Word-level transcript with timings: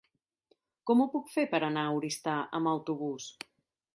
Com 0.89 1.03
ho 1.03 1.07
puc 1.15 1.29
fer 1.33 1.43
per 1.51 1.59
anar 1.69 1.85
a 1.89 1.93
Oristà 1.99 2.35
amb 2.61 2.73
autobús? 2.75 3.31